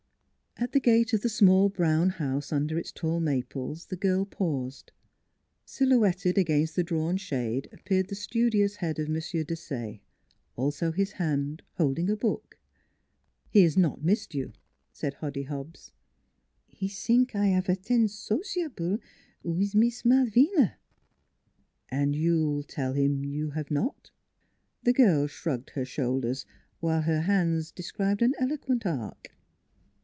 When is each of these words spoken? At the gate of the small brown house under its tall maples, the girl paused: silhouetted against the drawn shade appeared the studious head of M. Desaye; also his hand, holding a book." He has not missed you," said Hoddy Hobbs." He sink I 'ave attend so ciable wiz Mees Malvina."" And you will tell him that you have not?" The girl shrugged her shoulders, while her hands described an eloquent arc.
At 0.57 0.73
the 0.73 0.79
gate 0.79 1.11
of 1.13 1.21
the 1.21 1.29
small 1.29 1.69
brown 1.69 2.09
house 2.11 2.51
under 2.51 2.77
its 2.77 2.91
tall 2.91 3.19
maples, 3.19 3.87
the 3.87 3.95
girl 3.95 4.25
paused: 4.25 4.91
silhouetted 5.65 6.37
against 6.37 6.75
the 6.75 6.83
drawn 6.83 7.17
shade 7.17 7.67
appeared 7.71 8.09
the 8.09 8.15
studious 8.15 8.75
head 8.75 8.99
of 8.99 9.07
M. 9.07 9.15
Desaye; 9.15 10.01
also 10.55 10.91
his 10.91 11.13
hand, 11.13 11.63
holding 11.77 12.11
a 12.11 12.15
book." 12.15 12.59
He 13.49 13.63
has 13.63 13.75
not 13.75 14.03
missed 14.03 14.35
you," 14.35 14.53
said 14.91 15.15
Hoddy 15.15 15.43
Hobbs." 15.47 15.93
He 16.67 16.87
sink 16.87 17.35
I 17.35 17.55
'ave 17.57 17.73
attend 17.73 18.11
so 18.11 18.39
ciable 18.41 18.99
wiz 19.41 19.73
Mees 19.73 20.03
Malvina."" 20.05 20.75
And 21.89 22.15
you 22.15 22.45
will 22.45 22.63
tell 22.63 22.93
him 22.93 23.23
that 23.23 23.27
you 23.27 23.51
have 23.51 23.71
not?" 23.71 24.11
The 24.83 24.93
girl 24.93 25.25
shrugged 25.25 25.71
her 25.71 25.85
shoulders, 25.85 26.45
while 26.79 27.01
her 27.01 27.21
hands 27.21 27.71
described 27.71 28.21
an 28.21 28.35
eloquent 28.37 28.85
arc. 28.85 29.29